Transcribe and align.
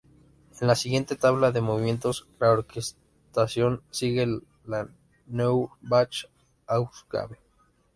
En 0.59 0.65
la 0.67 0.73
siguiente 0.75 1.15
tabla 1.15 1.51
de 1.51 1.61
movimientos, 1.61 2.27
la 2.39 2.49
orquestación 2.49 3.83
sigue 3.91 4.39
la 4.65 4.89
"Neue 5.27 5.67
Bach-Ausgabe". 5.81 7.37